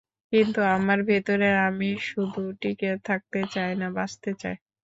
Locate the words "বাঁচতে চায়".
3.97-4.57